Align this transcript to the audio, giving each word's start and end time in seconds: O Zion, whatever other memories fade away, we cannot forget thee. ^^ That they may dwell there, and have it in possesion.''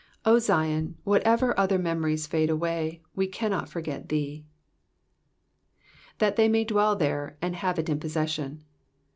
O 0.25 0.39
Zion, 0.39 0.95
whatever 1.03 1.53
other 1.59 1.77
memories 1.77 2.25
fade 2.25 2.49
away, 2.49 3.03
we 3.15 3.27
cannot 3.27 3.69
forget 3.69 4.09
thee. 4.09 4.45
^^ 6.15 6.17
That 6.17 6.37
they 6.37 6.49
may 6.49 6.63
dwell 6.63 6.95
there, 6.95 7.37
and 7.39 7.55
have 7.55 7.77
it 7.77 7.87
in 7.87 7.99
possesion.'' 7.99 8.63